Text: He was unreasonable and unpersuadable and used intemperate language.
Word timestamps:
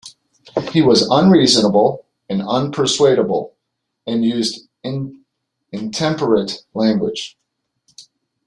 He 0.71 0.81
was 0.81 1.07
unreasonable 1.11 2.07
and 2.27 2.41
unpersuadable 2.41 3.51
and 4.07 4.25
used 4.25 4.67
intemperate 4.83 6.65
language. 6.73 7.37